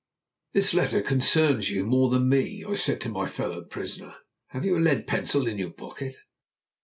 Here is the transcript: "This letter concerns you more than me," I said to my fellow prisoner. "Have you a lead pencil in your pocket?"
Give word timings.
"This 0.53 0.73
letter 0.73 1.03
concerns 1.03 1.69
you 1.69 1.85
more 1.85 2.09
than 2.09 2.27
me," 2.27 2.65
I 2.67 2.73
said 2.73 2.99
to 3.01 3.09
my 3.09 3.27
fellow 3.27 3.63
prisoner. 3.63 4.15
"Have 4.47 4.65
you 4.65 4.75
a 4.75 4.79
lead 4.79 5.05
pencil 5.05 5.45
in 5.45 5.59
your 5.59 5.69
pocket?" 5.69 6.15